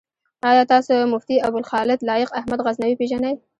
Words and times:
آيا 0.45 0.63
تاسو 0.63 1.05
مفتي 1.05 1.47
ابوخالد 1.47 2.03
لائق 2.09 2.29
احمد 2.41 2.61
غزنوي 2.67 2.95
پيژنئ؟ 2.99 3.33